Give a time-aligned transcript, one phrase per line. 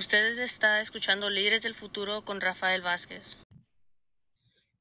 [0.00, 3.38] Ustedes está escuchando Líderes del Futuro con Rafael Vázquez.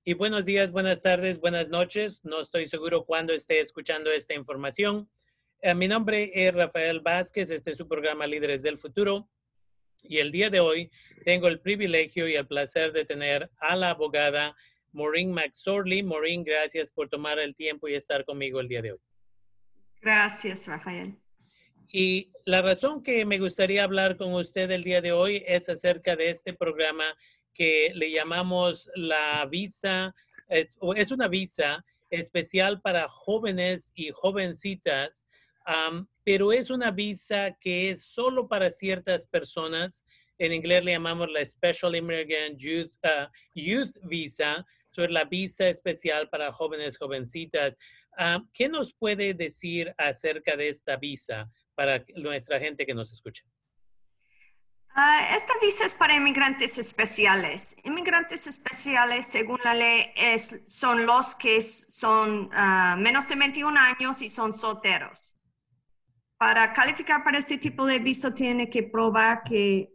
[0.06, 2.22] Y buenos días, buenas tardes, buenas noches.
[2.24, 5.10] No estoy seguro cuándo esté escuchando esta información.
[5.62, 9.30] Eh, mi nombre es Rafael Vázquez, este es su programa Líderes del Futuro.
[10.04, 10.90] Y el día de hoy
[11.26, 14.56] tengo el privilegio y el placer de tener a la abogada
[14.94, 16.02] Maureen McSorley.
[16.02, 19.00] Maureen, gracias por tomar el tiempo y estar conmigo el día de hoy.
[20.00, 21.18] Gracias, Rafael.
[21.92, 26.16] Y la razón que me gustaría hablar con usted el día de hoy es acerca
[26.16, 27.16] de este programa
[27.54, 30.14] que le llamamos la visa,
[30.48, 35.28] es, es una visa especial para jóvenes y jovencitas,
[36.24, 40.06] pero es una visa que es solo para ciertas personas.
[40.38, 44.66] En inglés le llamamos la Special Immigrant Youth, uh, Youth Visa,
[45.04, 47.78] es la visa especial para jóvenes, jovencitas.
[48.54, 53.42] ¿Qué nos puede decir acerca de esta visa para nuestra gente que nos escucha?
[54.94, 57.78] Ah, esta visa es para inmigrantes especiales.
[57.86, 64.22] Inmigrantes especiales, según la ley, es, son los que son ah, menos de 21 años
[64.22, 65.38] y son solteros.
[66.38, 69.94] Para calificar para este tipo de visa tiene que probar que,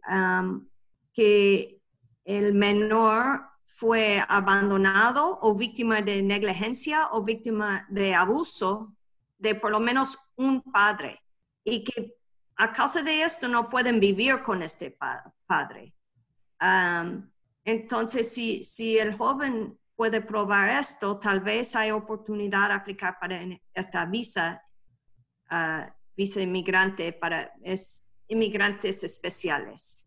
[1.12, 1.80] que
[2.24, 8.96] el menor fue abandonado o víctima de negligencia o víctima de abuso
[9.36, 11.23] de por lo menos un padre
[11.64, 12.14] y que
[12.56, 14.96] a causa de esto no pueden vivir con este
[15.46, 15.94] padre.
[17.64, 23.40] entonces, si, si el joven puede probar esto, tal vez hay oportunidad de aplicar para
[23.72, 24.62] esta visa,
[25.50, 30.04] uh, visa inmigrante para es, inmigrantes especiales.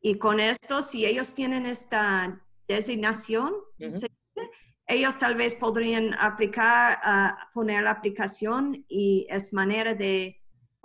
[0.00, 3.54] Y con esto, si ellos tienen esta designación,
[4.86, 10.37] ellos tal vez podrían aplicar, uh, poner la aplicación y es manera de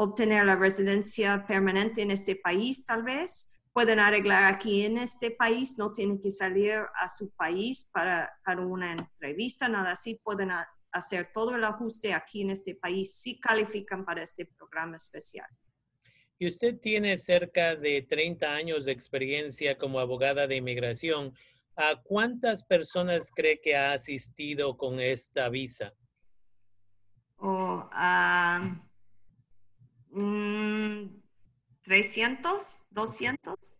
[0.04, 3.50] obtener la residencia permanente en este país, tal vez.
[3.72, 8.62] Pueden arreglar aquí en este país, no tienen que salir a su país para, para
[8.62, 10.20] una entrevista, nada así.
[10.24, 10.52] Pueden
[10.92, 15.47] hacer todo el ajuste aquí en este país si califican para este programa especial.
[16.38, 21.34] Y usted tiene cerca de 30 años de experiencia como abogada de inmigración.
[21.75, 25.94] ¿A cuántas personas cree que ha asistido con esta visa?
[27.38, 27.90] Oh,
[31.84, 33.79] 300, 200.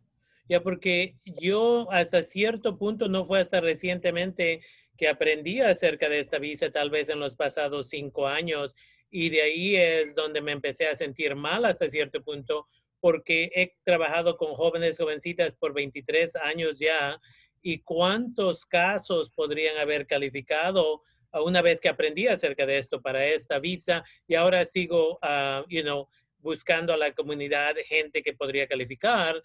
[0.50, 4.62] Ya, porque yo hasta cierto punto, no fue hasta recientemente
[4.98, 8.76] que aprendí acerca de esta visa, tal vez en los pasados cinco años,
[9.10, 12.68] y de ahí es donde me empecé a sentir mal hasta cierto punto,
[13.00, 17.20] porque he trabajado con jóvenes, jovencitas por 23 años ya,
[17.62, 21.02] y cuántos casos podrían haber calificado
[21.46, 25.82] una vez que aprendí acerca de esto para esta visa, y ahora sigo, uh, you
[25.82, 26.08] know,
[26.44, 29.42] buscando a la comunidad gente que podría calificar.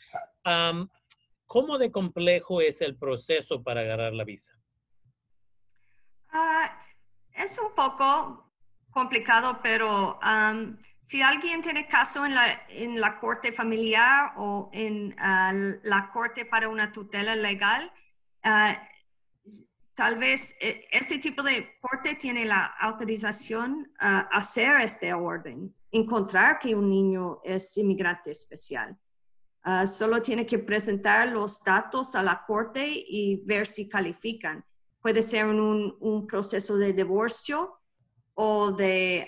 [1.46, 4.52] ¿Cómo de complejo es el proceso para agarrar la visa?
[6.30, 6.78] Ah,
[7.32, 8.52] es un poco
[8.90, 10.18] complicado, pero
[11.00, 16.44] si alguien tiene caso en la, en la corte familiar o en ah, la corte
[16.44, 17.90] para una tutela legal,
[18.42, 18.76] ah,
[19.94, 26.58] tal vez eh, este tipo de corte tiene la autorización a hacer este orden encontrar
[26.58, 28.96] que un niño es inmigrante especial.
[29.62, 34.64] Ah, solo tiene que presentar los datos a la corte y ver si califican.
[35.00, 37.78] Puede ser un, un proceso de divorcio
[38.34, 39.26] o de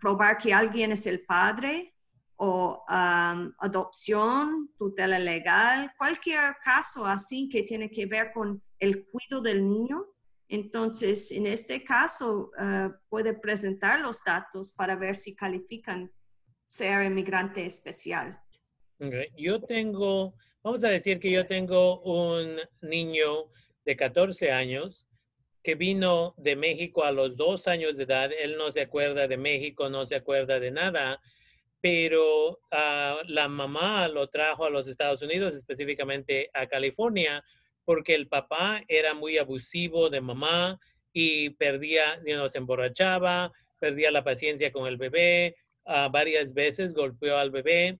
[0.00, 1.94] probar que alguien es el padre
[2.36, 9.66] o adopción, tutela legal, cualquier caso así que tiene que ver con el cuidado del
[9.66, 10.04] niño
[10.54, 16.12] entonces, en este caso, ah, puede presentar los datos para ver si califican
[16.68, 18.40] ser inmigrante especial.
[19.36, 23.50] Yo tengo, vamos a decir que yo tengo un niño
[23.84, 25.06] de 14 años
[25.62, 28.30] que vino de México a los dos años de edad.
[28.32, 31.20] Él no se acuerda de México, no se acuerda de nada,
[31.80, 37.42] pero ah, la mamá lo trajo a los Estados Unidos, específicamente a California,
[37.84, 40.80] porque el papá era muy abusivo de mamá
[41.12, 42.20] y perdía,
[42.50, 47.98] se emborrachaba, perdía la paciencia con el bebé, ah, varias veces golpeó al bebé.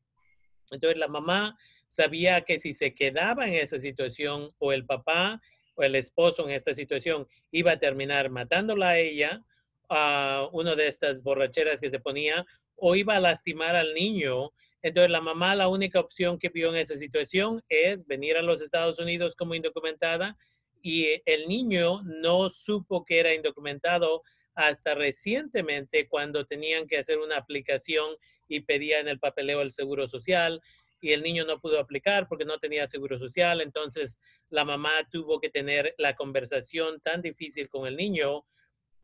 [0.70, 1.56] Entonces la mamá
[1.88, 5.40] sabía que si se quedaba en esa situación o el papá
[5.76, 9.42] o el esposo en esta situación iba a terminar matándola a ella,
[9.88, 12.46] a una de estas borracheras que se ponía,
[12.76, 14.50] o iba a lastimar al niño
[14.84, 18.60] entonces la mamá la única opción que vio en esa situación es venir a los
[18.60, 20.36] Estados Unidos como indocumentada
[20.82, 24.22] y el niño no supo que era indocumentado
[24.54, 28.14] hasta recientemente cuando tenían que hacer una aplicación
[28.46, 30.60] y pedían el papeleo del Seguro Social
[31.00, 33.62] y el niño no pudo aplicar porque no tenía seguro social.
[33.62, 34.20] Entonces
[34.50, 38.44] la mamá tuvo que tener la conversación tan difícil con el niño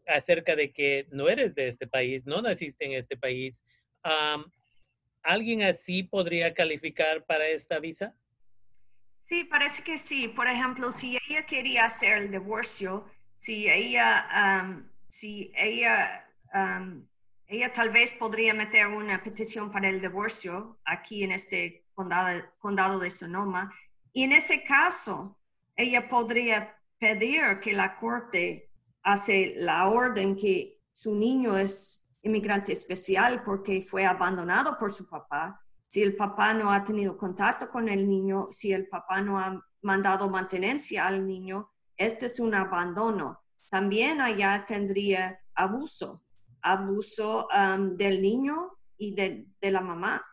[0.06, 3.64] acerca de que no eres de este país, no naciste en este país.
[5.22, 8.14] ¿Alguien así podría calificar para esta visa?
[9.24, 10.28] Sí, parece que sí.
[10.28, 13.06] Por ejemplo, si ella quería hacer el divorcio,
[13.36, 16.26] si ella, si ella,
[17.46, 22.98] ella tal vez podría meter una petición para el divorcio aquí en este condado, condado
[22.98, 23.72] de Sonoma.
[24.12, 25.38] Y en ese caso,
[25.76, 28.68] ella podría pedir que la corte
[29.02, 35.60] hace la orden que su niño es inmigrante especial porque fue abandonado por su papá
[35.90, 39.60] si el papá no ha tenido contacto con el niño, si el papá no ha
[39.82, 43.42] mandado mantenencia al niño, este es un abandono.
[43.68, 46.22] También allá tendría abuso,
[46.62, 50.24] abuso um, del niño y de, la mamá.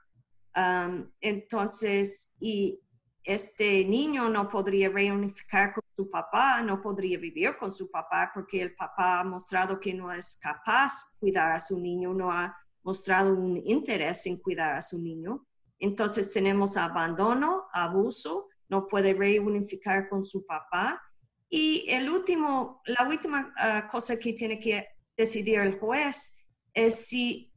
[0.56, 2.80] Um, entonces, y
[3.28, 8.62] este niño no podría reunificar con su papá, no podría vivir con su papá porque
[8.62, 12.56] el papá ha mostrado que no es capaz de cuidar a su niño, no ha
[12.84, 15.46] mostrado un interés en cuidar a su niño.
[15.78, 21.04] Entonces tenemos abandono, abuso, no puede reunificar con su papá.
[21.50, 24.88] Y el último, la última ah, cosa que tiene que
[25.18, 26.34] decidir el juez
[26.74, 27.52] es si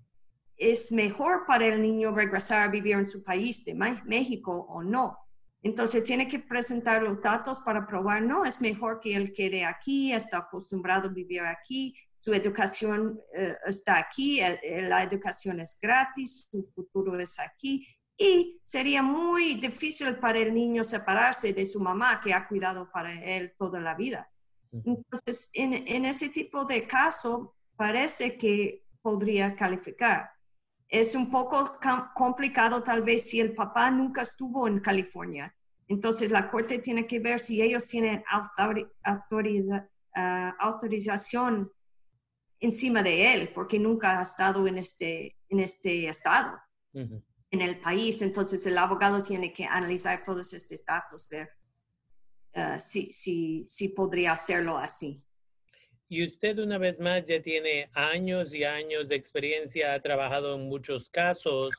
[0.57, 5.17] es mejor para el niño regresar a vivir en su país de México o no.
[5.63, 10.13] Entonces tiene que presentar los datos para probar, no, es mejor que él quede aquí,
[10.13, 15.79] está acostumbrado a vivir aquí, su educación eh, está aquí, eh, eh, la educación es
[15.81, 17.87] gratis, su futuro es aquí.
[18.17, 23.13] Y sería muy difícil para el niño separarse de su mamá que ha cuidado para
[23.25, 24.31] él toda la vida.
[24.73, 30.31] Entonces, en, en ese tipo de caso, parece que podría calificar.
[30.91, 31.73] Es un poco
[32.15, 35.55] complicado tal vez si el papá nunca estuvo en California.
[35.87, 38.51] Entonces, la corte tiene que ver si ellos tienen ah,
[40.59, 41.71] autorización
[42.61, 46.59] encima de él, porque nunca ha estado en este, en este estado,
[46.93, 48.23] en el país.
[48.23, 51.51] Entonces el abogado tiene que analizar todos estos datos, ver
[52.55, 55.25] uh, si, si, si podría hacerlo así.
[56.13, 60.63] Y usted una vez más ya tiene años y años de experiencia, ha trabajado en
[60.69, 61.71] muchos casos.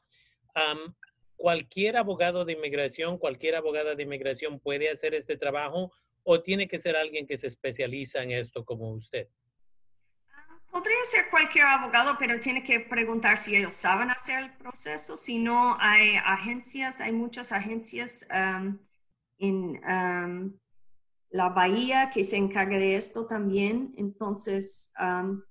[1.36, 5.92] ¿Cualquier abogado de inmigración, cualquier abogada de inmigración puede hacer este trabajo
[6.24, 9.28] o tiene que ser alguien que se especializa en esto como usted?
[10.72, 15.18] Podría ser cualquier abogado, pero tiene que preguntar si ellos saben hacer el proceso.
[15.18, 18.25] Si no, hay agencias, hay muchas agencias
[19.39, 20.60] en
[21.31, 23.94] la bahía que se encarga de esto también.
[23.98, 25.42] Entonces, um,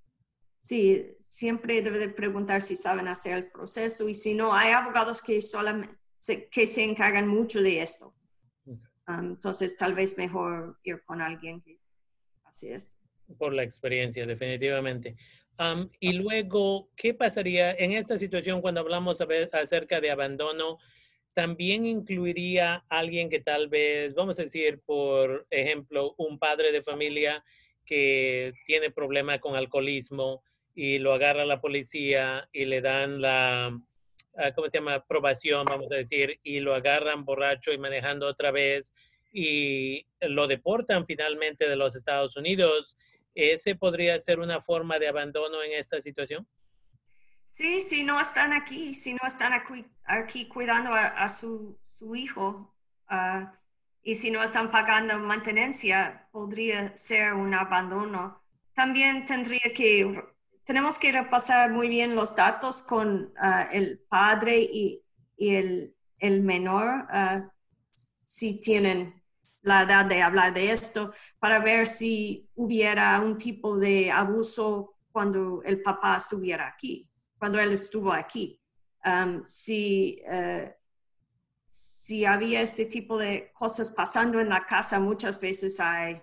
[0.58, 4.08] sí, siempre debe de preguntar si saben hacer el proceso.
[4.08, 8.14] Y si no, hay abogados que solamente se, que se encargan mucho de esto.
[9.08, 11.80] entonces, tal vez mejor ir con alguien que
[12.44, 13.00] hace esto
[13.38, 15.16] por la experiencia, definitivamente.
[16.00, 19.20] y luego, ¿qué pasaría en esta situación cuando hablamos
[19.52, 20.78] acerca de abandono?
[21.40, 27.42] También incluiría alguien que tal vez, vamos a decir, por ejemplo, un padre de familia
[27.86, 30.42] que tiene problema con alcoholismo
[30.74, 33.68] y lo agarra la policía y le dan la,
[34.36, 34.96] ah, ¿cómo se llama?
[34.96, 38.92] Aprobación, vamos a decir, y lo agarran borracho y manejando otra vez
[39.32, 42.98] y lo deportan finalmente de los Estados Unidos
[43.34, 46.46] ¿Ese podría ser una forma de abandono en esta situación?
[47.50, 49.52] Sí, si no están aquí, si no están
[50.06, 51.76] aquí, cuidando a, su,
[52.14, 52.72] hijo
[53.08, 53.52] ah,
[54.02, 58.40] y si no están pagando mantenencia, podría ser un abandono.
[58.72, 60.22] También tendría que,
[60.64, 65.02] tenemos que repasar muy bien los datos con ah, el padre y,
[65.38, 65.94] el,
[66.42, 67.50] menor, ah,
[68.24, 69.22] si tienen
[69.62, 75.62] la edad de hablar de esto para ver si hubiera un tipo de abuso cuando
[75.64, 77.09] el papá estuviera aquí,
[77.40, 78.60] cuando él estuvo aquí.
[79.02, 80.76] Um, si, eh,
[81.64, 86.22] si había este tipo de cosas pasando en la casa, muchas veces hay,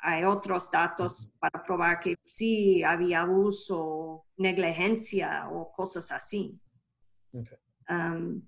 [0.00, 6.58] hay otros datos para probar que sí había abuso, negligencia o cosas así.
[7.90, 8.42] Um,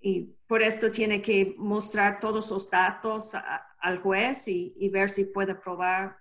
[0.00, 3.34] y por esto tiene que mostrar todos los datos
[3.80, 6.16] al juez y, ver si puede probar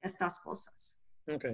[0.00, 1.02] estas cosas.
[1.26, 1.46] Ok.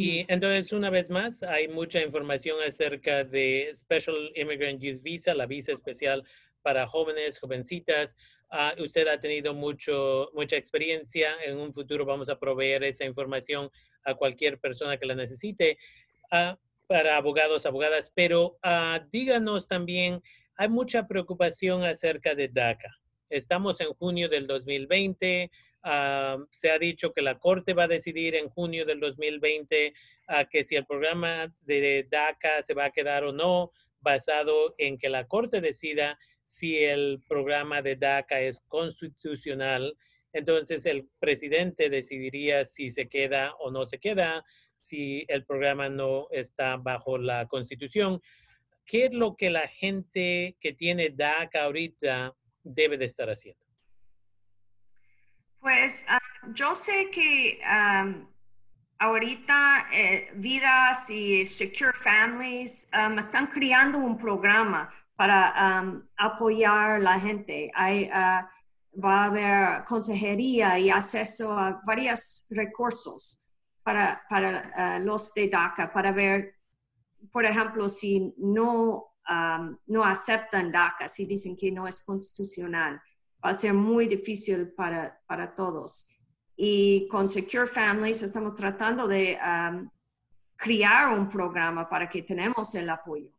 [0.00, 5.46] Y entonces, una vez más, hay mucha información acerca de Special Immigrant Youth Visa, la
[5.46, 6.22] visa especial
[6.62, 8.14] para jóvenes, jovencitas.
[8.48, 11.30] Ah, usted ha tenido mucho, mucha experiencia.
[11.44, 13.72] En un futuro vamos a proveer esa información
[14.04, 15.78] a cualquier persona que la necesite.
[16.30, 20.22] Ah, para abogados, abogadas, pero ah, díganos también
[20.54, 23.00] hay mucha preocupación acerca de DACA.
[23.30, 25.50] Estamos en junio del 2020.
[25.82, 29.94] Ah, se ha dicho que la Corte va a decidir en junio del 2020
[30.28, 34.98] ah, que si el programa de DACA se va a quedar o no, basado en
[34.98, 39.96] que la Corte decida si el programa de DACA es constitucional.
[40.32, 44.44] Entonces el presidente decidiría si se queda o no se queda,
[44.80, 48.22] si el programa no está bajo la constitución.
[48.86, 53.67] ¿Qué es lo que la gente que tiene DACA ahorita debe de estar haciendo?
[55.60, 56.20] Pues ah,
[56.54, 57.60] yo sé que
[58.98, 65.82] ahorita eh, Vidas y Secure Families am, están creando un programa para
[66.16, 67.72] apoyar a la gente.
[67.74, 68.48] Hay, ah,
[69.04, 73.50] va a haber consejería y acceso a varios recursos
[73.82, 76.54] para, para ah, los de DACA, para ver,
[77.32, 79.14] por ejemplo, si no,
[79.86, 83.00] no aceptan DACA, si dicen que no es constitucional
[83.44, 86.08] va a ser muy difícil para, para todos.
[86.56, 89.88] Y con Secure Families estamos tratando de um,
[90.56, 93.30] crear un programa para que tenemos el apoyo.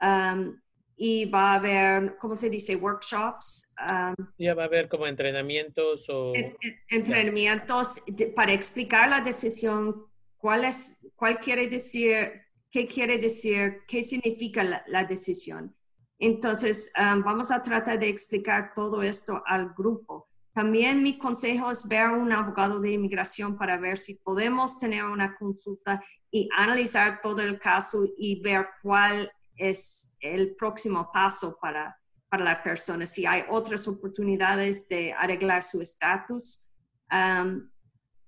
[0.00, 0.60] Um,
[0.96, 2.74] y va a haber, ¿cómo se dice?
[2.74, 6.32] Workshops, um, Ya va a haber como entrenamientos o...
[6.34, 12.32] en- en- entrenamientos de- para explicar la decisión, cuál, es, cuál quiere decir,
[12.72, 15.76] qué quiere decir, qué significa la, la decisión.
[16.18, 20.28] Entonces, um, vamos a tratar de explicar todo esto al grupo.
[20.52, 25.04] También mi consejo es ver a un abogado de inmigración para ver si podemos tener
[25.04, 31.96] una consulta y analizar todo el caso y ver cuál es el próximo paso para,
[32.28, 36.66] para la persona, si hay otras oportunidades de arreglar su estatus
[37.12, 37.68] um,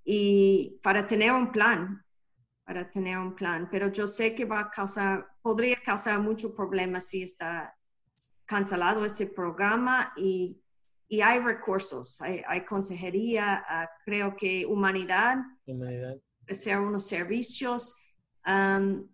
[0.04, 2.04] y para tener un plan,
[2.64, 3.68] para tener un plan.
[3.70, 7.74] Pero yo sé que va a causar, podría causar mucho problema si está
[8.44, 10.60] cancelado ese programa y,
[11.08, 16.16] y hay recursos, hay, hay consejería, ah, creo que humanidad, humanidad.
[16.42, 17.94] ofrecer unos servicios
[18.46, 19.08] um,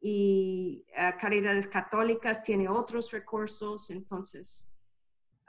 [0.00, 4.72] y ah, Caridades Católicas tiene otros recursos, entonces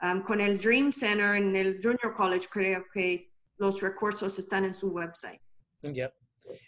[0.02, 4.74] um, con el Dream Center en el Junior College creo que los recursos están en
[4.74, 5.40] su website.
[5.82, 6.12] Ya.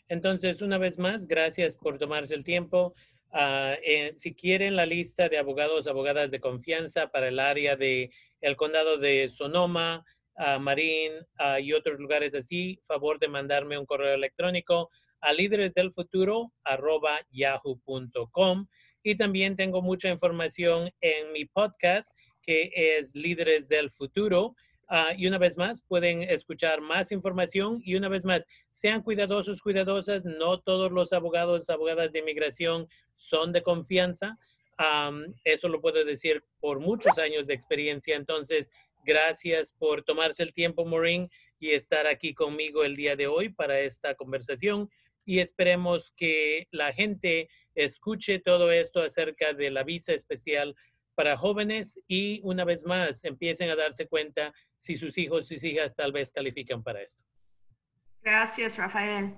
[0.08, 2.94] Entonces, una vez más, gracias por tomarse el tiempo.
[3.34, 8.10] Eh, si quieren la lista de abogados, abogadas de confianza para el área de
[8.40, 10.04] el condado de Sonoma,
[10.36, 16.52] ah, Marín ah, y otros lugares así, favor de mandarme un correo electrónico a líderesdelfuturo
[16.64, 18.66] arroba yahoo.com
[19.02, 22.12] y también tengo mucha información en mi podcast
[22.42, 24.54] que es Líderes del Futuro.
[24.94, 29.62] Ah, y una vez más, pueden escuchar más información y una vez más, sean cuidadosos,
[29.62, 30.26] cuidadosas.
[30.26, 34.38] No todos los abogados, abogadas de inmigración son de confianza.
[34.76, 38.16] Am, eso lo puedo decir por muchos años de experiencia.
[38.16, 38.70] Entonces,
[39.02, 43.80] gracias por tomarse el tiempo, Maureen, y estar aquí conmigo el día de hoy para
[43.80, 44.90] esta conversación.
[45.24, 50.76] Y esperemos que la gente escuche todo esto acerca de la visa especial
[51.14, 55.94] para jóvenes y una vez más empiecen a darse cuenta si sus hijos, sus hijas
[55.94, 57.22] tal vez califican para esto.
[58.22, 59.36] Gracias, Rafael.